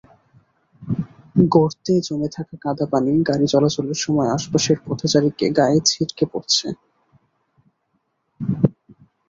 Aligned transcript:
গর্তে 1.51 1.93
জমে 2.01 2.29
থাকা 2.35 2.55
কাদাপানি 2.61 3.11
গাড়ি 3.29 3.45
চলাচলের 3.47 3.97
সময় 3.97 4.29
আশপাশের 4.29 4.77
পথচারীদের 4.85 5.49
গায়ে 5.57 5.79
ছিটকে 5.85 6.25
পড়ছে। 6.31 6.67